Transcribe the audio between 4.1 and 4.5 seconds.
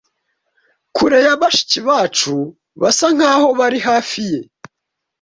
ye